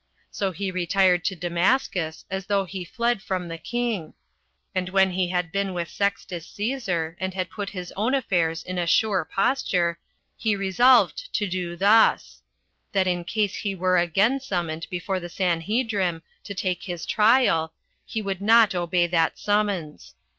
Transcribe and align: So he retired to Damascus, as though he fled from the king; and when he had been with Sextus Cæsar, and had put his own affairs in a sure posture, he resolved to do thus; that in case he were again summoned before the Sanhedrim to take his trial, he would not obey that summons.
So 0.31 0.51
he 0.51 0.71
retired 0.71 1.23
to 1.25 1.35
Damascus, 1.35 2.25
as 2.31 2.47
though 2.47 2.65
he 2.65 2.83
fled 2.83 3.21
from 3.21 3.47
the 3.47 3.57
king; 3.59 4.15
and 4.73 4.89
when 4.89 5.11
he 5.11 5.27
had 5.27 5.51
been 5.51 5.75
with 5.75 5.89
Sextus 5.89 6.47
Cæsar, 6.47 7.15
and 7.19 7.35
had 7.35 7.51
put 7.51 7.69
his 7.69 7.91
own 7.95 8.15
affairs 8.15 8.63
in 8.63 8.79
a 8.79 8.87
sure 8.87 9.23
posture, 9.23 9.99
he 10.35 10.55
resolved 10.55 11.31
to 11.35 11.45
do 11.45 11.75
thus; 11.75 12.41
that 12.93 13.05
in 13.05 13.23
case 13.23 13.57
he 13.57 13.75
were 13.75 13.99
again 13.99 14.39
summoned 14.39 14.87
before 14.89 15.19
the 15.19 15.29
Sanhedrim 15.29 16.23
to 16.45 16.55
take 16.55 16.81
his 16.81 17.05
trial, 17.05 17.71
he 18.03 18.23
would 18.23 18.41
not 18.41 18.73
obey 18.73 19.05
that 19.05 19.37
summons. 19.37 20.15